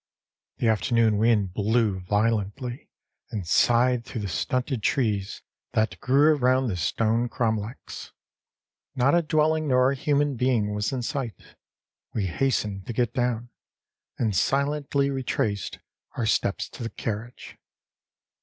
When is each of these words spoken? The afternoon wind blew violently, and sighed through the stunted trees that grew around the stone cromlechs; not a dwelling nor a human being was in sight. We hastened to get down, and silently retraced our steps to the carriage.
The 0.57 0.67
afternoon 0.67 1.19
wind 1.19 1.53
blew 1.53 1.99
violently, 1.99 2.89
and 3.29 3.45
sighed 3.45 4.03
through 4.03 4.21
the 4.21 4.27
stunted 4.27 4.81
trees 4.81 5.43
that 5.73 5.99
grew 5.99 6.35
around 6.35 6.69
the 6.69 6.75
stone 6.75 7.29
cromlechs; 7.29 8.11
not 8.95 9.13
a 9.13 9.21
dwelling 9.21 9.67
nor 9.67 9.91
a 9.91 9.95
human 9.95 10.37
being 10.37 10.73
was 10.73 10.91
in 10.91 11.03
sight. 11.03 11.55
We 12.15 12.25
hastened 12.25 12.87
to 12.87 12.93
get 12.93 13.13
down, 13.13 13.51
and 14.17 14.35
silently 14.35 15.11
retraced 15.11 15.77
our 16.17 16.25
steps 16.25 16.67
to 16.69 16.81
the 16.81 16.89
carriage. 16.89 17.59